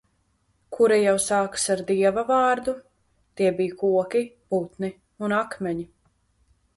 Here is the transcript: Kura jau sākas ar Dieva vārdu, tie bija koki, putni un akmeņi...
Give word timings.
Kura 0.75 0.95
jau 0.99 1.11
sākas 1.25 1.65
ar 1.73 1.83
Dieva 1.89 2.23
vārdu, 2.29 2.73
tie 3.41 3.51
bija 3.59 3.75
koki, 3.83 4.23
putni 4.55 4.89
un 5.29 5.37
akmeņi... 5.41 5.87